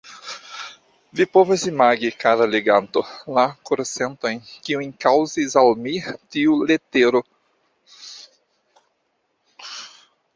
Vi 1.17 1.25
povas 1.35 1.63
imagi, 1.71 2.09
kara 2.23 2.47
leganto, 2.53 3.03
la 3.35 3.43
korsentojn, 3.69 4.41
kiujn 4.69 4.95
kaŭzis 5.05 5.57
al 5.63 5.69
mi 5.83 5.93
tiu 6.37 6.57
letero. 6.73 7.23